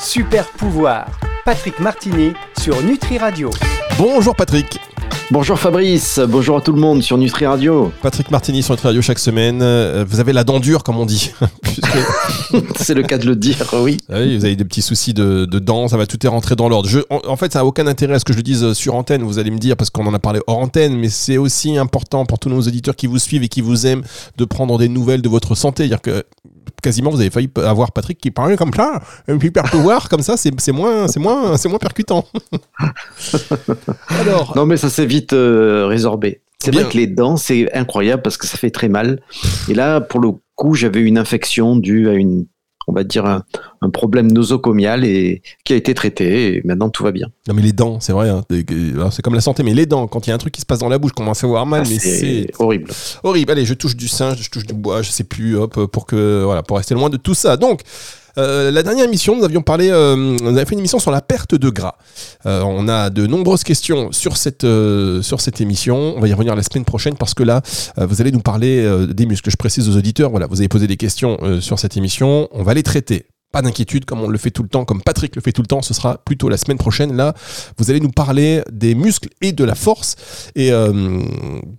[0.00, 1.06] Super pouvoir.
[1.44, 3.50] Patrick Martini sur Nutri Radio.
[3.98, 4.78] Bonjour Patrick.
[5.32, 7.92] Bonjour Fabrice, bonjour à tout le monde sur Nutri Radio.
[8.02, 9.60] Patrick Martini sur Nutri Radio chaque semaine.
[9.62, 11.30] Euh, Vous avez la dent dure comme on dit.
[11.62, 11.86] Puisque-
[12.80, 13.98] C'est le cas de le dire, oui.
[14.08, 16.56] Ah oui, vous avez des petits soucis de, de dents, ça va tout est rentré
[16.56, 16.88] dans l'ordre.
[17.10, 19.22] En, en fait, ça n'a aucun intérêt à ce que je le dise sur antenne,
[19.22, 22.26] vous allez me dire, parce qu'on en a parlé hors antenne, mais c'est aussi important
[22.26, 24.02] pour tous nos auditeurs qui vous suivent et qui vous aiment
[24.36, 25.88] de prendre des nouvelles de votre santé.
[26.02, 26.24] Que
[26.82, 30.36] quasiment vous avez failli avoir Patrick qui parlait comme ça, un hyper pouvoir comme ça,
[30.36, 32.24] c'est c'est moins, c'est moins, c'est moins percutant.
[34.08, 36.42] Alors, Non mais ça s'est vite euh, résorbé.
[36.62, 36.82] C'est Bien.
[36.82, 39.22] vrai que les dents, c'est incroyable parce que ça fait très mal.
[39.68, 42.46] Et là, pour le coup, j'avais une infection due à une,
[42.90, 43.44] on va dire, un,
[43.82, 47.28] un problème nosocomial et qui a été traité et maintenant tout va bien.
[47.48, 48.44] non mais les dents, c'est vrai, hein,
[49.10, 50.66] c'est comme la santé, mais les dents, quand il y a un truc qui se
[50.66, 52.90] passe dans la bouche, commence à avoir mal, Ah, mais c'est c'est horrible.
[53.22, 53.52] horrible.
[53.52, 56.42] Allez, je touche du singe, je touche du bois, je sais plus, hop, pour que
[56.44, 57.56] voilà, pour rester loin de tout ça.
[57.56, 57.80] Donc,
[58.38, 61.20] euh, la dernière émission, nous avions parlé, euh, on avait fait une émission sur la
[61.20, 61.96] perte de gras.
[62.46, 66.14] Euh, on a de nombreuses questions sur cette euh, sur cette émission.
[66.16, 67.62] On va y revenir la semaine prochaine parce que là,
[67.98, 69.50] euh, vous allez nous parler des muscles.
[69.50, 72.74] Je précise aux auditeurs, voilà, vous avez posé des questions sur cette émission, on va
[72.74, 73.26] les traiter.
[73.52, 75.66] Pas d'inquiétude, comme on le fait tout le temps, comme Patrick le fait tout le
[75.66, 77.16] temps, ce sera plutôt la semaine prochaine.
[77.16, 77.34] Là,
[77.78, 80.14] vous allez nous parler des muscles et de la force.
[80.54, 81.20] Et euh,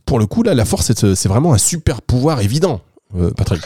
[0.06, 2.82] pour le coup, là, la force, c'est c'est vraiment un super pouvoir évident,
[3.18, 3.62] euh, Patrick.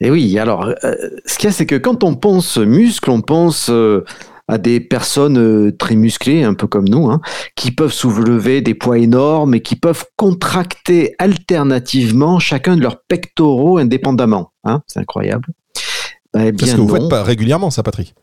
[0.00, 0.94] Et oui, alors, euh,
[1.24, 4.04] ce qu'il y a, c'est que quand on pense muscle, on pense euh,
[4.46, 7.20] à des personnes euh, très musclées, un peu comme nous, hein,
[7.54, 13.78] qui peuvent soulever des poids énormes et qui peuvent contracter alternativement chacun de leurs pectoraux
[13.78, 14.52] indépendamment.
[14.64, 15.48] Hein, c'est incroyable.
[16.38, 18.14] Eh Parce que vous faites pas régulièrement ça, Patrick.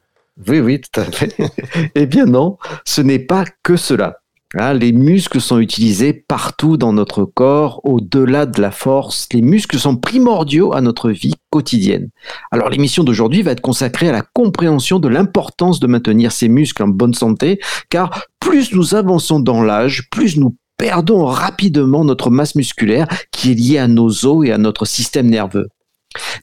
[0.47, 1.35] Oui, oui, tout à fait.
[1.95, 4.19] eh bien non, ce n'est pas que cela.
[4.55, 9.27] Hein, les muscles sont utilisés partout dans notre corps, au-delà de la force.
[9.33, 12.09] Les muscles sont primordiaux à notre vie quotidienne.
[12.51, 16.83] Alors l'émission d'aujourd'hui va être consacrée à la compréhension de l'importance de maintenir ces muscles
[16.83, 22.53] en bonne santé, car plus nous avançons dans l'âge, plus nous perdons rapidement notre masse
[22.53, 25.69] musculaire qui est liée à nos os et à notre système nerveux.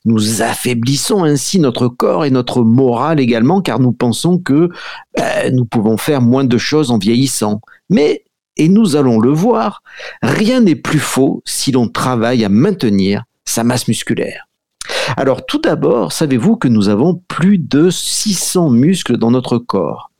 [0.04, 4.68] Nous affaiblissons ainsi notre corps et notre morale également, car nous pensons que
[5.16, 7.60] ben, nous pouvons faire moins de choses en vieillissant.
[7.90, 8.24] Mais,
[8.56, 9.82] et nous allons le voir,
[10.22, 14.46] rien n'est plus faux si l'on travaille à maintenir sa masse musculaire.
[15.16, 20.10] Alors tout d'abord, savez-vous que nous avons plus de 600 muscles dans notre corps?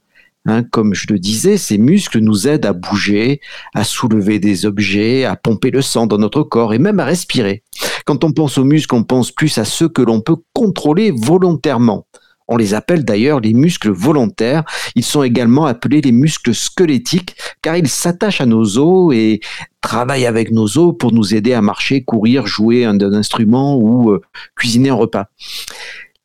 [0.47, 3.41] Hein, comme je le disais, ces muscles nous aident à bouger,
[3.75, 7.62] à soulever des objets, à pomper le sang dans notre corps et même à respirer.
[8.06, 12.06] Quand on pense aux muscles, on pense plus à ceux que l'on peut contrôler volontairement.
[12.50, 14.65] On les appelle d'ailleurs les muscles volontaires.
[14.97, 19.41] Ils sont également appelés les muscles squelettiques car ils s'attachent à nos os et
[19.81, 24.21] travaillent avec nos os pour nous aider à marcher, courir, jouer un, instrument ou euh,
[24.56, 25.27] cuisiner un repas.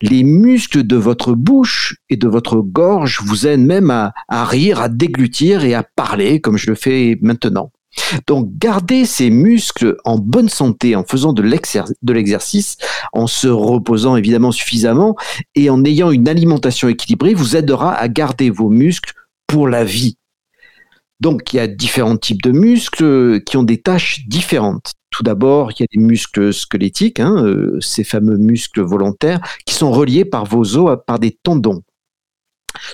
[0.01, 4.81] Les muscles de votre bouche et de votre gorge vous aident même à, à rire,
[4.81, 7.71] à déglutir et à parler comme je le fais maintenant.
[8.27, 12.77] Donc, garder ces muscles en bonne santé en faisant de l'exer- de l'exercice,
[13.13, 15.15] en se reposant évidemment suffisamment
[15.55, 19.13] et en ayant une alimentation équilibrée vous aidera à garder vos muscles
[19.47, 20.17] pour la vie.
[21.21, 24.93] Donc, il y a différents types de muscles qui ont des tâches différentes.
[25.11, 29.73] Tout d'abord, il y a des muscles squelettiques, hein, euh, ces fameux muscles volontaires, qui
[29.73, 31.83] sont reliés par vos os par des tendons.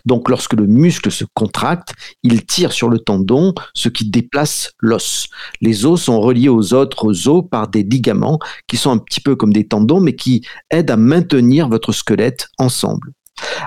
[0.06, 1.94] Donc, lorsque le muscle se contracte,
[2.24, 5.28] il tire sur le tendon, ce qui déplace l'os.
[5.62, 9.36] Les os sont reliés aux autres os par des ligaments qui sont un petit peu
[9.36, 13.12] comme des tendons, mais qui aident à maintenir votre squelette ensemble.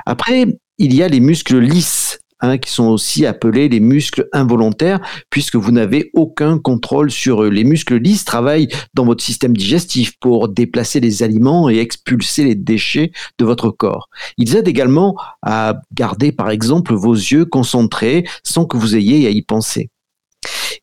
[0.07, 0.47] Après,
[0.79, 5.01] il y a les muscles lisses, hein, qui sont aussi appelés les muscles involontaires,
[5.31, 7.49] puisque vous n'avez aucun contrôle sur eux.
[7.49, 12.55] Les muscles lisses travaillent dans votre système digestif pour déplacer les aliments et expulser les
[12.55, 14.09] déchets de votre corps.
[14.39, 19.31] Ils aident également à garder, par exemple, vos yeux concentrés sans que vous ayez à
[19.31, 19.91] y penser.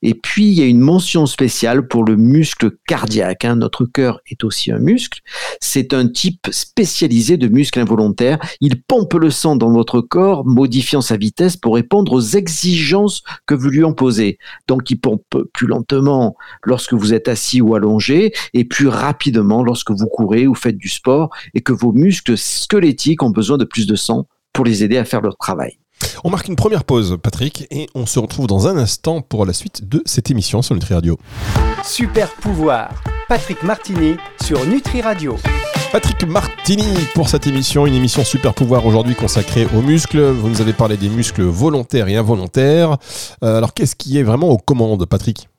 [0.02, 3.46] Et puis, il y a une mention spéciale pour le muscle cardiaque.
[3.46, 3.56] hein.
[3.56, 5.20] Notre cœur est aussi un muscle.
[5.60, 8.40] C'est un type spécialisé de muscle involontaire.
[8.62, 13.56] Il pompe le sang dans votre corps, modifiant sa vitesse pour répondre aux exigences que
[13.56, 14.38] vous lui en posez.
[14.68, 19.92] Donc, il pompe plus lentement lorsque vous êtes assis ou allongé et plus rapidement lorsque
[19.92, 23.88] vous courez ou faites du sport et que vos muscles squelettiques ont besoin de plus
[23.88, 25.81] de sang pour les aider à faire leur travail.
[26.24, 29.54] On marque une première pause, Patrick, et on se retrouve dans un instant pour la
[29.54, 31.18] suite de cette émission sur Nutri Radio.
[31.84, 33.04] Super pouvoir.
[33.28, 35.38] Patrick Martini sur Nutri Radio.
[35.92, 40.22] Patrick Martini pour cette émission, une émission super pouvoir aujourd'hui consacrée aux muscles.
[40.22, 42.98] Vous nous avez parlé des muscles volontaires et involontaires.
[43.44, 45.50] Euh, alors qu'est-ce qui est vraiment aux commandes, Patrick?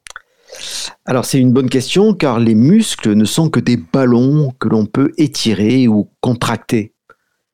[1.07, 4.87] Alors c'est une bonne question car les muscles ne sont que des ballons que l'on
[4.87, 6.95] peut étirer ou contracter.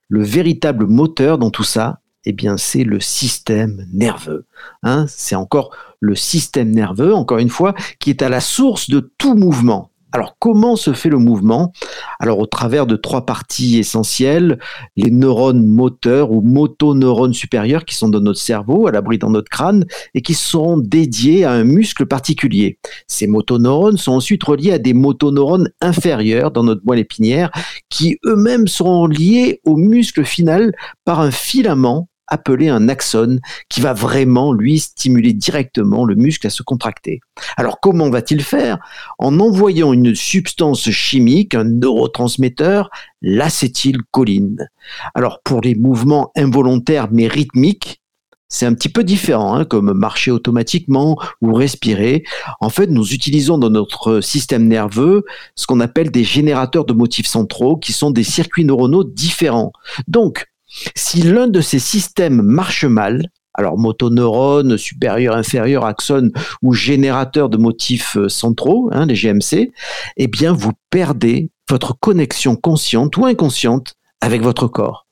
[0.09, 4.45] le véritable moteur dans tout ça, eh bien, c'est le système nerveux.
[4.83, 5.07] Hein.
[5.09, 9.35] c'est encore le système nerveux, encore une fois, qui est à la source de tout
[9.35, 9.91] mouvement.
[10.13, 11.73] Alors comment se fait le mouvement?
[12.19, 14.59] Alors au travers de trois parties essentielles,
[14.97, 19.51] les neurones moteurs ou motoneurones supérieurs qui sont dans notre cerveau, à l'abri dans notre
[19.51, 19.85] crâne,
[20.15, 22.79] et qui sont dédiés à un muscle particulier.
[23.07, 27.51] Ces motoneurones sont ensuite reliés à des motoneurones inférieurs dans notre moelle épinière,
[27.91, 33.93] qui eux-mêmes seront liés au muscle final par un filament appelé un axone qui va
[33.93, 37.21] vraiment, lui, stimuler directement le muscle à se contracter.
[37.57, 38.79] Alors comment va-t-il faire?
[39.19, 42.91] En envoyant une substance chimique, un neurotransmetteur,
[43.23, 44.69] l'acétylcholine.
[45.15, 48.01] Alors pour les mouvements involontaires mais rythmiques,
[48.49, 52.25] c'est un petit peu différent, hein, comme marcher automatiquement ou respirer.
[52.61, 57.27] En fait, nous utilisons dans notre système nerveux ce qu'on appelle des générateurs de motifs
[57.27, 59.73] centraux, qui sont des circuits neuronaux différents.
[60.07, 60.47] Donc,
[60.95, 66.31] si l'un de ces systèmes marche mal, alors motoneurone, supérieur, inférieur, axone
[66.63, 69.73] ou générateur de motifs euh, centraux, hein, les GMC,
[70.17, 75.08] eh bien vous perdez votre connexion consciente ou inconsciente avec votre corps.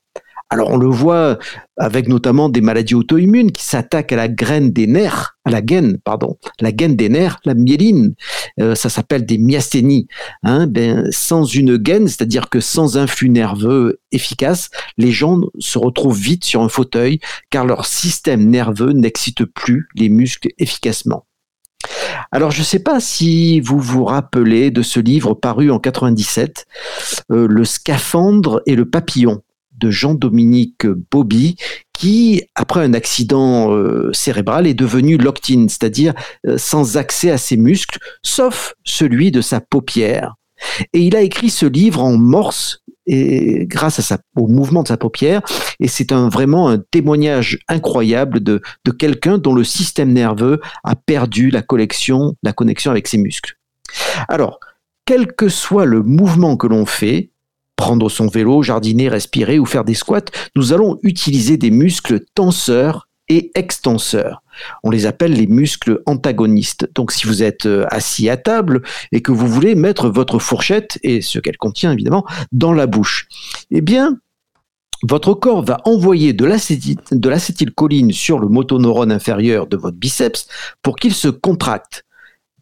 [0.49, 1.37] Alors on le voit
[1.75, 5.97] avec notamment des maladies auto-immunes qui s'attaquent à la graine des nerfs, à la gaine,
[6.03, 8.15] pardon, la gaine des nerfs, la myéline.
[8.59, 10.07] Euh, ça s'appelle des myasthénies.
[10.43, 15.77] Hein, ben, sans une gaine, c'est-à-dire que sans un flux nerveux efficace, les gens se
[15.77, 17.19] retrouvent vite sur un fauteuil
[17.49, 21.25] car leur système nerveux n'excite plus les muscles efficacement.
[22.31, 26.65] Alors, je ne sais pas si vous vous rappelez de ce livre paru en 97,
[27.31, 29.41] euh, Le scaphandre et le papillon
[29.77, 31.55] de Jean-Dominique Bobby,
[31.93, 36.13] qui, après un accident euh, cérébral, est devenu locked-in, c'est-à-dire
[36.45, 40.35] euh, sans accès à ses muscles, sauf celui de sa paupière.
[40.93, 45.41] Et il a écrit ce livre en morse et grâce au mouvement de sa paupière.
[45.79, 48.61] Et c'est vraiment un témoignage incroyable de,
[48.97, 53.57] quelqu'un dont le système nerveux a perdu la connexion avec ses muscles.
[54.27, 54.59] Alors,
[55.05, 57.31] quel que soit le mouvement que l'on fait,
[57.77, 60.25] prendre son vélo, jardiner, respirer ou faire des squats,
[60.57, 64.41] nous allons utiliser des muscles tenseurs et extenseurs.
[64.83, 66.89] On les appelle les muscles antagonistes.
[66.95, 68.81] Donc si vous êtes euh, assis à table
[69.11, 73.27] et que vous voulez mettre votre fourchette, et ce qu'elle contient évidemment, dans la bouche,
[73.69, 74.17] eh bien,
[75.03, 80.47] votre corps va envoyer de l'acétylcholine sur le motoneurone inférieur de votre biceps
[80.81, 82.05] pour qu'il se contracte.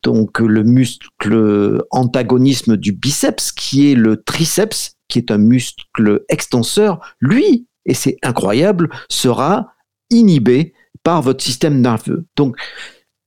[0.03, 6.99] Donc le muscle antagonisme du biceps, qui est le triceps, qui est un muscle extenseur,
[7.19, 9.73] lui, et c'est incroyable, sera
[10.09, 10.73] inhibé
[11.03, 12.25] par votre système nerveux.
[12.35, 12.57] Donc,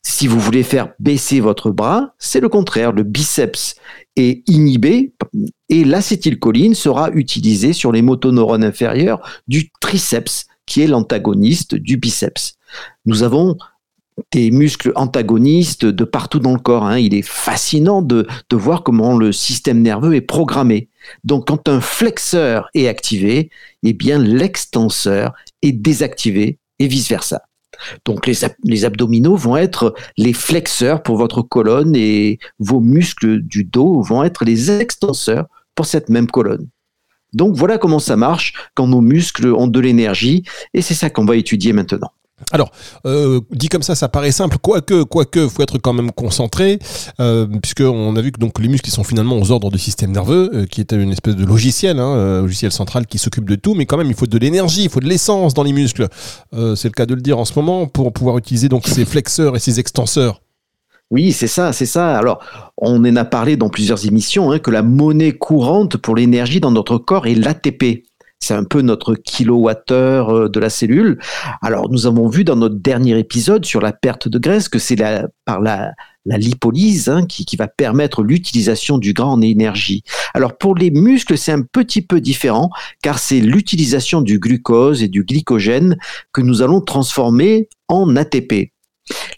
[0.02, 2.92] si vous voulez faire baisser votre bras, c'est le contraire.
[2.92, 3.74] Le biceps
[4.16, 5.12] est inhibé
[5.68, 12.56] et l'acétylcholine sera utilisée sur les motoneurones inférieurs du triceps, qui est l'antagoniste du biceps.
[13.04, 13.56] Nous avons
[14.32, 16.84] des muscles antagonistes de partout dans le corps.
[16.84, 16.98] Hein.
[16.98, 20.88] Il est fascinant de, de voir comment le système nerveux est programmé.
[21.24, 23.50] Donc, quand un flexeur est activé,
[23.82, 27.42] eh bien, l'extenseur est désactivé et vice-versa.
[28.04, 28.34] Donc, les,
[28.64, 34.24] les, abdominaux vont être les flexeurs pour votre colonne et vos muscles du dos vont
[34.24, 36.68] être les extenseurs pour cette même colonne.
[37.34, 40.44] Donc, voilà comment ça marche quand nos muscles ont de l'énergie
[40.74, 42.10] et c'est ça qu'on va étudier maintenant.
[42.52, 42.70] Alors,
[43.04, 46.78] euh, dit comme ça, ça paraît simple, quoique, quoique, faut être quand même concentré,
[47.20, 50.50] euh, puisqu'on a vu que donc les muscles sont finalement aux ordres du système nerveux,
[50.54, 53.86] euh, qui est une espèce de logiciel, hein, logiciel central qui s'occupe de tout, mais
[53.86, 56.08] quand même il faut de l'énergie, il faut de l'essence dans les muscles.
[56.52, 59.56] c'est le cas de le dire en ce moment pour pouvoir utiliser donc ces flexeurs
[59.56, 60.40] et ces extenseurs.
[61.10, 62.18] Oui, c'est ça, c'est ça.
[62.18, 62.40] Alors,
[62.76, 66.70] on en a parlé dans plusieurs émissions hein, que la monnaie courante pour l'énergie dans
[66.70, 68.04] notre corps est l'ATP.
[68.40, 71.18] C'est un peu notre kilowattheure euh, de la cellule.
[71.60, 74.96] Alors, nous avons vu dans notre dernier épisode sur la perte de graisse que c'est
[75.44, 75.92] par la,
[76.24, 80.02] lipolyse hein, qui, va permettre l'utilisation du gras en énergie.
[80.34, 82.70] Alors, pour les muscles, c'est un petit peu différent
[83.02, 85.96] car c'est l'utilisation du glucose et du glycogène
[86.32, 88.72] que nous allons transformer en ATP.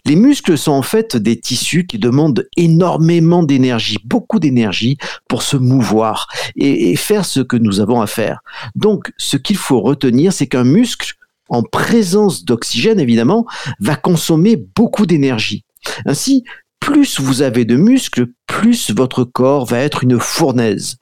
[0.05, 4.97] Les muscles sont en fait des tissus qui demandent énormément d'énergie, beaucoup d'énergie
[5.27, 8.41] pour se mouvoir et, faire ce que nous avons à faire.
[8.75, 11.15] Donc, ce qu'il faut retenir, c'est qu'un muscle,
[11.49, 13.45] en présence d'oxygène évidemment,
[13.79, 15.63] va consommer beaucoup d'énergie.
[16.05, 16.43] Ainsi,
[16.79, 20.97] plus vous avez de muscles, plus votre corps va être une fournaise.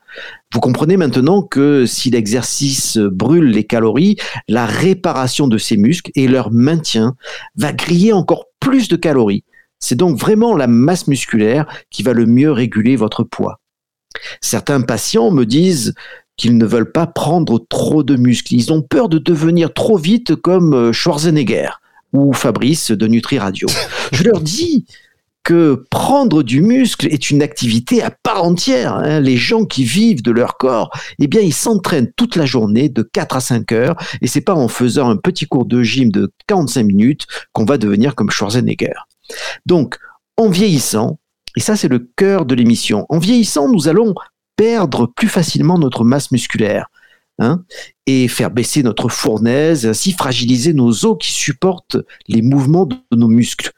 [0.54, 6.28] Vous comprenez maintenant que si l'exercice brûle les calories, la réparation de ces muscles et
[6.28, 7.16] leur maintien
[7.56, 9.44] va griller encore plus de calories.
[9.80, 13.60] C'est donc vraiment la masse musculaire qui va le mieux réguler votre poids.
[14.42, 15.94] Certains patients me disent
[16.36, 18.54] qu'ils ne veulent pas prendre trop de muscles.
[18.54, 21.70] Ils ont peur de devenir trop vite comme euh, Schwarzenegger
[22.14, 23.68] ou Fabrice de Nutri Radio.
[24.12, 24.86] Je leur dis
[25.44, 28.96] que prendre du muscle est une activité à part entière.
[28.96, 29.20] Hein.
[29.20, 33.02] Les gens qui vivent de leur corps, eh bien, ils s'entraînent toute la journée de
[33.02, 36.32] 4 à 5 heures et c'est pas en faisant un petit cours de gym de
[36.48, 38.94] 45 minutes qu'on va devenir comme Schwarzenegger.
[39.66, 39.98] Donc,
[40.38, 41.20] en vieillissant,
[41.56, 44.14] et ça c'est le cœur de l'émission, en vieillissant, nous allons
[44.56, 46.88] perdre plus facilement notre masse musculaire.
[47.42, 47.64] Hein,
[48.06, 51.96] et faire baisser notre fournaise, ainsi fragiliser nos os qui supportent
[52.28, 53.72] les mouvements de nos muscles.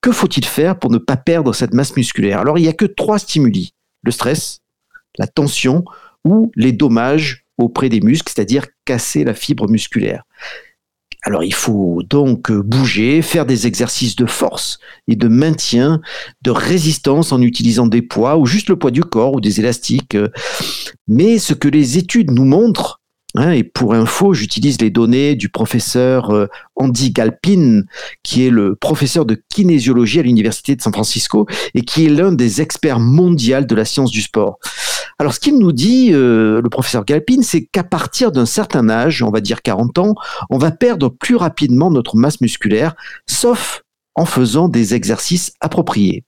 [0.00, 2.40] Que faut-il faire pour ne pas perdre cette masse musculaire?
[2.40, 3.74] Alors, il n'y a que trois stimuli.
[4.04, 4.60] Le stress,
[5.18, 5.84] la tension
[6.24, 10.22] ou les dommages auprès des muscles, c'est-à-dire casser la fibre musculaire.
[11.24, 14.78] Alors il faut donc bouger, faire des exercices de force
[15.08, 16.00] et de maintien,
[16.42, 20.16] de résistance en utilisant des poids ou juste le poids du corps ou des élastiques.
[21.08, 22.97] Mais ce que les études nous montrent,
[23.34, 27.82] Hein, et pour info, j'utilise les données du professeur euh, Andy Galpin,
[28.22, 32.32] qui est le professeur de kinésiologie à l'Université de San Francisco et qui est l'un
[32.32, 34.58] des experts mondiaux de la science du sport.
[35.18, 39.22] Alors, ce qu'il nous dit, euh, le professeur Galpin, c'est qu'à partir d'un certain âge,
[39.22, 40.14] on va dire 40 ans,
[40.48, 42.94] on va perdre plus rapidement notre masse musculaire,
[43.26, 43.82] sauf
[44.14, 46.24] en faisant des exercices appropriés.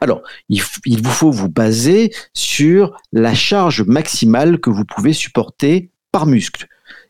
[0.00, 6.26] Alors, il, vous faut vous baser sur la charge maximale que vous pouvez supporter par
[6.26, 6.66] muscle.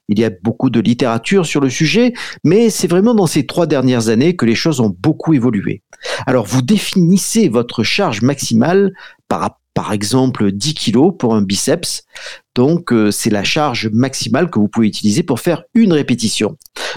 [0.08, 3.66] Il y a beaucoup de littérature sur le sujet, mais c'est vraiment dans ces trois
[3.66, 5.82] dernières années que les choses ont beaucoup évolué.
[6.26, 8.92] Alors, vous définissez votre charge maximale
[9.28, 9.58] par,
[9.92, 12.02] exemple 10 kg pour un biceps.
[12.56, 16.56] Donc, euh, c'est la charge maximale que vous pouvez utiliser pour faire une répétition.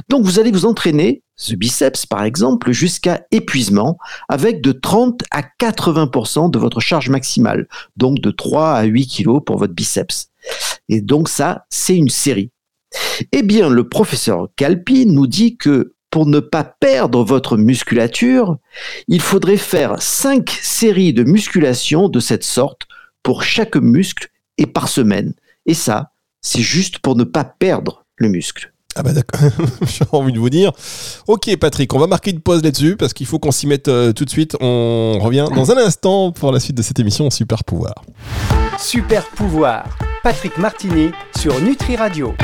[0.09, 3.97] Donc, vous allez vous entraîner ce biceps, par exemple, jusqu'à épuisement,
[4.29, 7.67] avec de 30 à 80% de votre charge maximale,
[7.97, 10.29] donc de 3 à 8 kg pour votre biceps.
[10.87, 12.51] Et donc ça, c'est une série.
[13.31, 18.59] Eh bien, le professeur Calpi nous dit que pour ne pas perdre votre musculature,
[19.07, 22.83] il faudrait faire 5 séries de musculation de cette sorte
[23.23, 24.29] pour chaque muscle
[24.59, 25.33] et par semaine.
[25.65, 28.71] Et ça, c'est juste pour ne pas perdre le muscle.
[29.01, 29.49] Ah bah d'accord,
[29.87, 30.71] j'ai envie de vous dire.
[31.25, 34.13] Ok Patrick, on va marquer une pause là-dessus parce qu'il faut qu'on s'y mette euh,
[34.13, 34.55] tout de suite.
[34.61, 37.95] On revient dans un instant pour la suite de cette émission Super Pouvoir.
[38.77, 39.85] Super Pouvoir,
[40.21, 42.35] Patrick Martini sur Nutri Radio.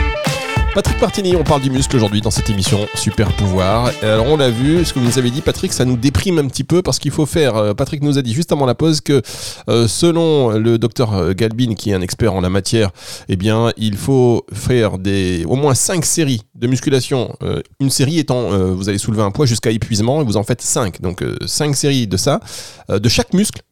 [0.78, 3.92] Patrick Martini, on parle du muscle aujourd'hui dans cette émission Super Pouvoir.
[4.04, 6.46] Alors on l'a vu, ce que vous nous avez dit Patrick, ça nous déprime un
[6.46, 9.02] petit peu parce qu'il faut faire, euh, Patrick nous a dit juste avant la pause
[9.02, 9.24] que
[9.70, 12.92] euh, selon le docteur euh, Galbin qui est un expert en la matière,
[13.28, 17.36] eh bien il faut faire des, au moins 5 séries de musculation.
[17.80, 21.02] une série étant, vous allez soulever un poids jusqu'à épuisement et vous en faites 5.
[21.02, 22.40] Donc 5 séries de ça,
[22.88, 23.64] de chaque muscle,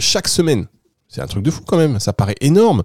[0.00, 0.66] chaque semaine.
[1.08, 2.82] C'est un truc de fou quand même, ça paraît énorme.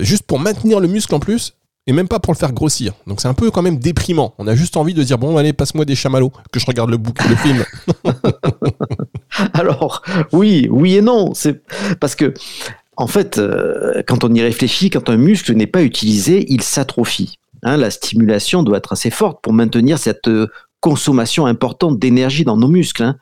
[0.00, 1.54] juste pour maintenir le muscle en plus,
[1.88, 2.92] et même pas pour le faire grossir.
[3.06, 4.34] Donc c'est un peu quand même déprimant.
[4.38, 6.98] On a juste envie de dire bon allez passe-moi des chamallows que je regarde le
[6.98, 7.64] bouc, le film.
[9.54, 10.02] Alors
[10.32, 11.32] oui, oui et non.
[11.34, 11.62] C'est
[11.98, 12.34] parce que
[12.98, 17.38] en fait, euh, quand on y réfléchit, quand un muscle n'est pas utilisé, il s'atrophie.
[17.62, 20.48] Hein, la stimulation doit être assez forte pour maintenir cette euh,
[20.80, 23.02] consommation importante d'énergie dans nos muscles.
[23.02, 23.16] Hein.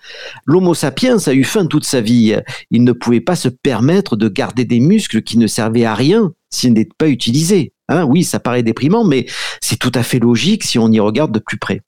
[0.45, 2.35] L'Homo sapiens a eu faim toute sa vie.
[2.73, 6.33] Il ne pouvait pas se permettre de garder des muscles qui ne servaient à rien
[6.51, 7.73] s'ils n'étaient pas utilisés.
[7.89, 9.27] Hein, oui, ça paraît déprimant, mais
[9.61, 11.83] c'est tout à fait logique si on y regarde de plus près.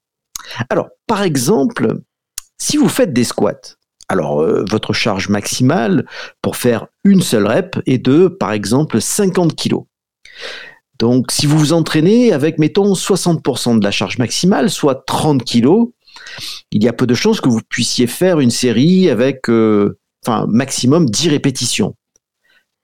[0.70, 1.98] Alors, par exemple,
[2.58, 3.76] si vous faites des squats,
[4.08, 6.06] alors euh, votre charge maximale
[6.40, 9.76] pour faire une seule rep est de, par exemple, 50 kg.
[10.98, 15.68] Donc, si vous vous entraînez avec, mettons, 60% de la charge maximale, soit 30 kg,
[16.72, 20.46] il y a peu de chances que vous puissiez faire une série avec, euh, enfin,
[20.48, 21.94] maximum 10 répétitions.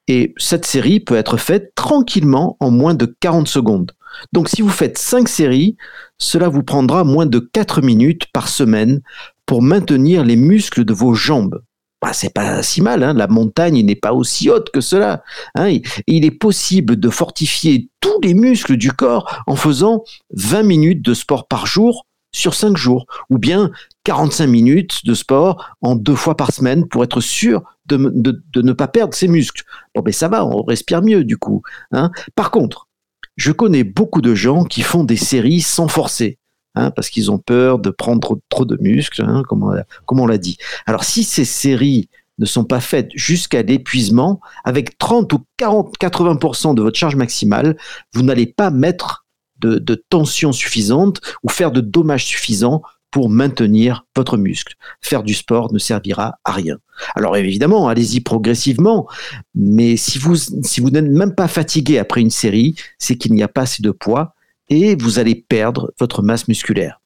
[0.08, 3.92] Et cette série peut être faite tranquillement en moins de 40 secondes.
[4.32, 5.76] Donc si vous faites 5 séries,
[6.18, 9.00] cela vous prendra moins de 4 minutes par semaine
[9.46, 11.62] pour maintenir les muscles de vos jambes.
[12.00, 13.14] Bah, c'est pas si mal, hein.
[13.14, 15.22] la montagne n'est pas aussi haute que cela.
[15.54, 15.78] Hein.
[16.06, 21.14] il est possible de fortifier tous les muscles du corps en faisant 20 minutes de
[21.14, 23.70] sport par jour sur 5 jours, ou bien
[24.02, 28.88] 45 minutes de sport en deux fois par semaine pour être sûr de, ne pas
[28.88, 29.64] perdre ses muscles.
[29.94, 31.62] Bon, ben ça va, on respire mieux du coup.
[31.92, 32.10] Hein.
[32.34, 32.88] Par contre,
[33.36, 36.38] je connais beaucoup de gens qui font des séries sans forcer.
[36.76, 39.62] Hein, parce qu'ils ont peur de prendre trop de muscles, hein, comme,
[40.08, 40.56] on, l'a dit.
[40.86, 46.74] Alors si ces séries ne sont pas faites jusqu'à l'épuisement, avec 30 ou 40, 80%
[46.74, 47.76] de votre charge maximale,
[48.12, 49.24] vous n'allez pas mettre
[49.60, 52.82] de, de tension suffisante ou faire de dommages suffisants
[53.14, 54.74] pour maintenir votre muscle.
[55.00, 56.78] Faire du sport ne servira à rien.
[57.14, 59.06] Alors évidemment, allez-y progressivement,
[59.54, 63.44] mais si vous, si vous n'êtes même pas fatigué après une série, c'est qu'il n'y
[63.44, 64.34] a pas assez de poids
[64.68, 67.00] et vous allez perdre votre masse musculaire.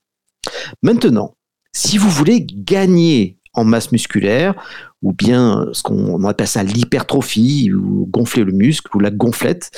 [0.83, 1.35] Maintenant,
[1.75, 4.55] si vous voulez gagner en masse musculaire,
[5.03, 9.71] ou bien ce qu'on appelle ça l'hypertrophie, ou gonfler le muscle, ou la gonflette,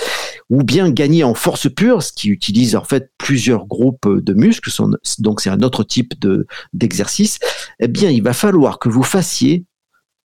[0.49, 4.71] ou bien gagner en force pure, ce qui utilise en fait plusieurs groupes de muscles,
[5.19, 7.39] donc c'est un autre type de, d'exercice,
[7.81, 9.65] eh bien il va falloir que vous fassiez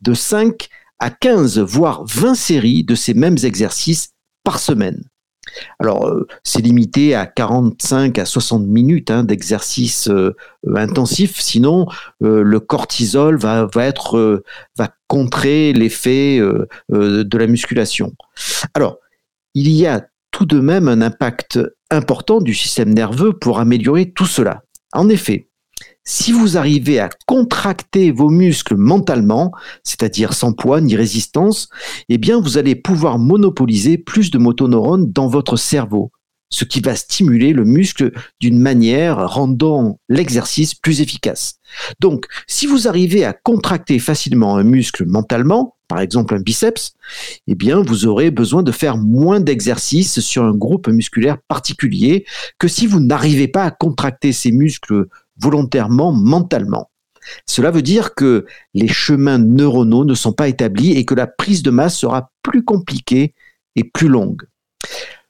[0.01, 0.69] de 5
[0.99, 4.11] à 15, voire 20 séries de ces mêmes exercices
[4.43, 5.03] par semaine.
[5.79, 10.35] Alors, euh, c'est limité à 45 à 60 minutes hein, d'exercice euh,
[10.75, 11.87] intensif, sinon
[12.23, 14.43] euh, le cortisol va, va, être,
[14.77, 16.39] va contrer l'effet
[16.89, 18.13] de la musculation.
[18.73, 18.97] Alors,
[19.53, 21.59] il y a tout de même un impact
[21.91, 24.63] important du système nerveux pour améliorer tout cela.
[24.93, 25.49] En effet,
[26.05, 29.51] si vous arrivez à contracter vos muscles mentalement,
[29.83, 31.67] c'est-à-dire sans poids ni résistance,
[32.09, 36.11] eh bien vous allez pouvoir monopoliser plus de motoneurones dans votre cerveau,
[36.51, 41.55] ce qui va stimuler le muscle d'une manière rendant l'exercice plus efficace.
[41.99, 46.93] Donc, si vous arrivez à contracter facilement un muscle mentalement, par exemple un biceps,
[47.47, 52.25] eh bien vous aurez besoin de faire moins d'exercices sur un groupe musculaire particulier
[52.59, 55.07] que si vous n'arrivez pas à contracter ces muscles
[55.39, 56.89] volontairement mentalement.
[57.47, 61.63] Cela veut dire que les chemins neuronaux ne sont pas établis et que la prise
[61.63, 63.33] de masse sera plus compliquée
[63.75, 64.43] et plus longue.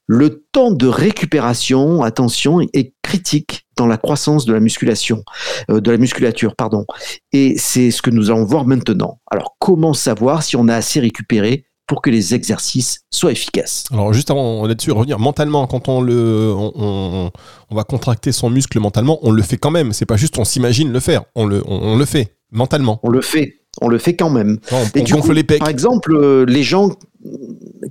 [0.08, 5.24] Le temps de récupération, attention, est critique dans la croissance de la musculation,
[5.72, 6.86] euh, de la musculature, pardon.
[7.32, 9.20] Et c'est ce que nous allons voir maintenant.
[9.32, 13.86] Alors, comment savoir si on a assez récupéré pour que les exercices soient efficaces.
[13.92, 17.32] Alors juste avant là-dessus, revenir mentalement, quand on le, on,
[17.72, 19.94] va contracter son muscle mentalement, on le fait quand même.
[19.94, 23.00] C'est pas juste on s'imagine le faire, on le, on, le fait mentalement.
[23.04, 24.58] On le fait, on le fait quand même.
[24.72, 25.60] on, gonfle les pecs.
[25.60, 26.92] Par exemple, euh, les gens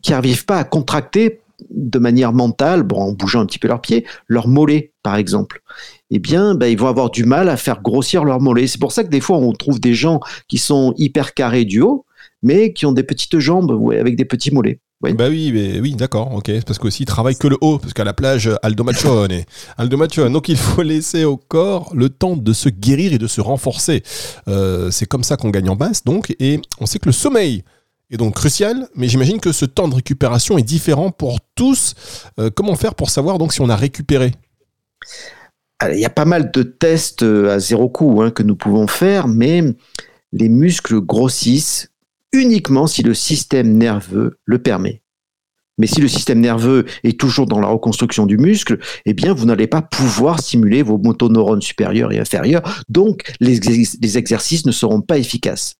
[0.02, 3.80] qui n'arrivent pas à contracter de manière mentale, bon, en bougeant un petit peu leurs
[3.80, 5.62] pieds, leurs mollets, par exemple,
[6.10, 8.66] eh bien, ben, ils vont avoir du mal à faire grossir leurs mollets.
[8.66, 11.80] C'est pour ça que des fois, on trouve des gens qui sont hyper carrés du
[11.80, 12.06] haut,
[12.44, 14.78] mais qui ont des petites jambes avec des petits mollets.
[15.12, 16.50] Bah oui, mais, oui, d'accord, ok.
[16.64, 19.42] Parce qu'aussi, ils travaillent que le haut, parce qu'à la plage, Aldo Machone.
[19.76, 20.32] Aldo Machone.
[20.32, 24.02] Donc, il faut laisser au corps le temps de se guérir et de se renforcer.
[24.48, 26.34] Euh, c'est comme ça qu'on gagne en basse, donc.
[26.40, 27.64] Et on sait que le sommeil
[28.10, 31.94] est donc crucial, mais j'imagine que ce temps de récupération est différent pour tous.
[32.38, 34.32] Euh, comment faire pour savoir donc si on a récupéré?
[35.90, 38.86] Il y a pas mal de tests euh, à zéro coût hein, que nous pouvons
[38.86, 39.62] faire, mais
[40.32, 41.90] les muscles grossissent
[42.34, 45.00] uniquement si le système nerveux le permet.
[45.78, 49.46] Mais si le système nerveux est toujours dans la reconstruction du muscle, eh bien, vous
[49.46, 55.18] n'allez pas pouvoir stimuler vos motoneurones supérieurs et inférieurs, donc les, exercices ne seront pas
[55.18, 55.74] efficaces.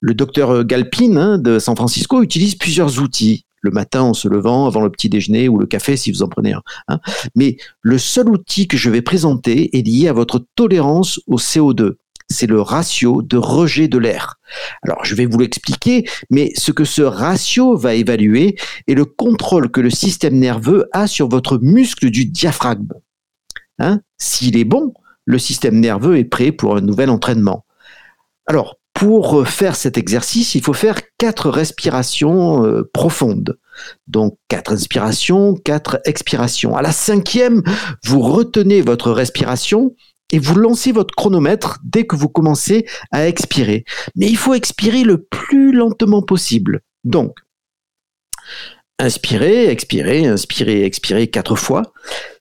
[0.00, 4.66] Le docteur Galpin hein, de San Francisco utilise plusieurs outils le matin en se levant,
[4.66, 6.62] avant le petit déjeuner ou le café si vous en prenez un.
[6.88, 6.98] Hein.
[7.36, 11.94] Mais le seul outil que je vais présenter est lié à votre tolérance au CO2
[12.32, 14.38] c'est le ratio de rejet de l'air.
[14.82, 18.56] Alors, je vais vous l'expliquer, mais ce que ce ratio va évaluer
[18.88, 22.92] est le contrôle que le système nerveux a sur votre muscle du diaphragme.
[23.78, 24.92] Hein S'il est bon,
[25.24, 27.64] le système nerveux est prêt pour un nouvel entraînement.
[28.46, 33.58] Alors, pour faire cet exercice, il faut faire quatre respirations euh, profondes.
[34.06, 36.76] Donc quatre inspirations, quatre expirations.
[36.76, 37.62] À la cinquième,
[38.04, 39.94] vous retenez votre respiration
[40.32, 43.84] et vous lancez votre chronomètre dès que vous commencez à expirer.
[44.16, 46.80] Mais il faut expirer le plus lentement possible.
[47.04, 47.36] Donc,
[48.98, 51.92] inspirez, expirez, inspirez, expirez quatre fois.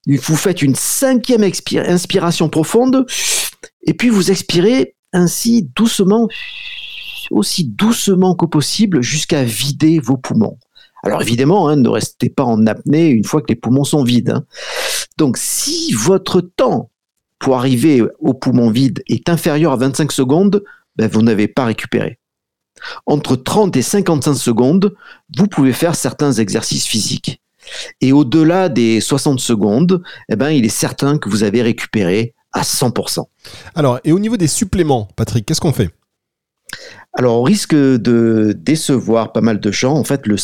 [0.08, 3.06] Vous faites une cinquième inspiration profonde
[3.84, 6.30] et puis vous expirez ainsi doucement,
[7.30, 10.58] aussi doucement que possible jusqu'à vider vos poumons.
[11.04, 14.30] Alors évidemment, hein, ne restez pas en apnée une fois que les poumons sont vides.
[14.30, 14.45] Hein.
[15.17, 16.91] Donc si votre temps
[17.41, 20.63] pour arriver au poumon vide est inférieur à 25 secondes,
[20.95, 22.19] ben, vous n'avez pas récupéré.
[23.06, 24.95] Entre 30 et 55 secondes,
[25.38, 27.41] vous pouvez faire certains exercices physiques.
[27.99, 32.62] Et au-delà des 60 secondes, eh ben, il est certain que vous avez récupéré à
[32.62, 33.25] 100%.
[33.75, 35.89] Alors, et au niveau des suppléments, Patrick, qu'est-ce qu'on fait?
[37.13, 40.38] Alors, au risque de décevoir pas mal de gens, en fait, le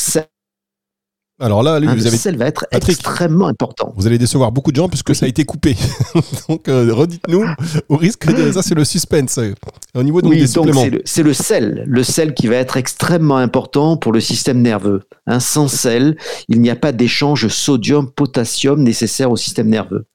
[1.39, 2.17] alors là, lui, vous avez...
[2.17, 3.93] sel va être extrêmement important.
[3.95, 5.75] Vous allez décevoir beaucoup de gens puisque ça a été coupé.
[6.49, 7.45] donc, euh, redites-nous,
[7.89, 8.51] au risque de...
[8.51, 9.39] Ça, c'est le suspense.
[9.93, 10.85] Au niveau donc, des suppléments.
[11.05, 11.83] C'est le, sel.
[11.85, 15.03] Le sel qui va être extrêmement important pour le système nerveux.
[15.27, 16.17] Hein, sans sel,
[16.49, 20.07] il n'y a pas d'échange sodium-potassium nécessaire au système nerveux.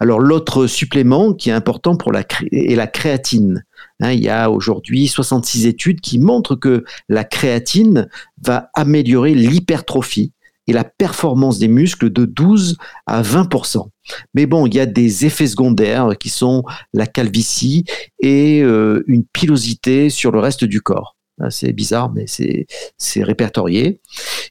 [0.00, 3.64] Alors l'autre supplément qui est important pour la est la créatine.
[4.00, 8.08] Hein, il y a aujourd'hui 66 études qui montrent que la créatine
[8.42, 10.32] va améliorer l'hypertrophie
[10.66, 12.76] et la performance des muscles de 12
[13.06, 13.88] à 20%
[14.34, 17.84] Mais bon, il y a des effets secondaires qui sont la calvitie
[18.20, 21.16] et euh, une pilosité sur le reste du corps.
[21.50, 24.00] C'est bizarre, mais c'est répertorié.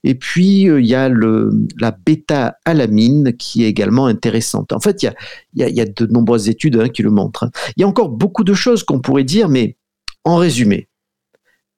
[0.03, 4.71] Et puis, euh, il y a le, la bêta-alamine qui est également intéressante.
[4.71, 5.11] En fait, il
[5.55, 7.45] y a, y a, de nombreuses études hein, qui le montrent.
[7.45, 7.51] Hein.
[7.75, 9.77] Il y a encore beaucoup de choses qu'on pourrait dire, mais
[10.25, 10.87] en résumé,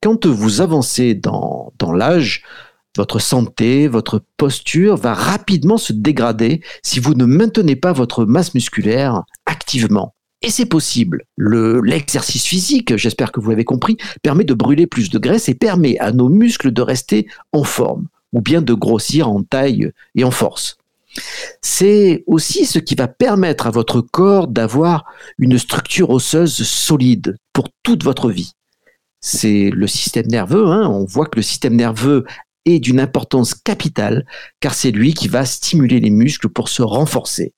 [0.03, 2.43] quand vous avancez dans, dans l'âge,
[2.97, 8.53] votre santé, votre posture va rapidement se dégrader si vous ne maintenez pas votre masse
[8.53, 10.13] musculaire activement.
[10.41, 11.23] Et c'est possible.
[11.37, 15.97] l'exercice physique, j'espère que vous l'avez compris, permet de brûler plus de graisse et permet
[15.99, 20.31] à nos muscles de rester en forme ou bien de grossir en taille et en
[20.31, 20.77] force.
[21.61, 25.05] C'est aussi ce qui va permettre à votre corps d'avoir
[25.39, 28.53] une structure osseuse solide pour toute votre vie.
[29.19, 30.87] C'est le système nerveux, hein.
[30.87, 32.25] on voit que le système nerveux
[32.67, 34.25] est d'une importance capitale
[34.59, 37.53] car c'est lui qui va stimuler les muscles pour se renforcer.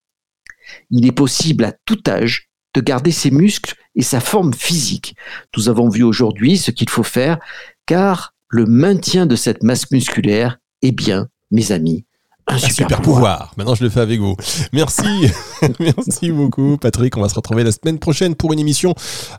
[0.92, 5.16] Il est possible à tout âge de garder ses muscles et sa forme physique.
[5.58, 7.40] Nous avons vu aujourd'hui ce qu'il faut faire,
[7.86, 12.06] car le maintien de cette masse musculaire est bien, mes amis,
[12.50, 13.54] un, super, pouvoir.
[13.58, 14.36] Maintenant, je le fais avec vous.
[14.74, 15.04] Merci.
[15.80, 17.16] Merci beaucoup, Patrick.
[17.18, 18.94] On va se retrouver la semaine prochaine pour une émission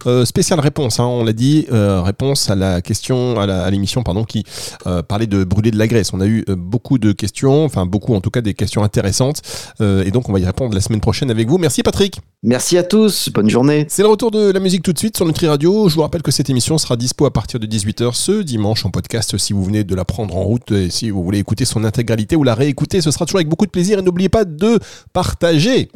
[0.07, 1.01] euh, spéciale réponse.
[1.01, 1.05] Hein.
[1.05, 4.44] on l'a dit, euh, réponse à la question, à l'émission, pardon, qui
[4.87, 6.12] euh, parlait de brûler de la graisse.
[6.12, 9.42] On a eu beaucoup de questions, enfin beaucoup, en tout cas, des questions intéressantes.
[9.81, 11.59] et donc, on va y répondre la semaine prochaine avec vous.
[11.59, 12.20] Merci, Patrick.
[12.42, 13.29] Merci à tous.
[13.29, 13.85] Bonne journée.
[13.90, 15.90] C'est le retour de la musique tout de suite sur Nutri Radio.
[15.90, 18.90] Je vous rappelle que cette émission sera dispo à partir de 18h ce dimanche en
[18.90, 21.85] podcast si vous venez de la prendre en route et si vous voulez écouter son
[21.85, 24.79] intégralité ou la réécouter ce sera toujours avec beaucoup de plaisir et n'oubliez pas de
[25.12, 25.90] partager.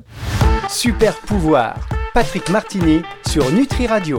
[0.69, 4.13] Super pouvoir, Patrick Martini sur Nutri Radio.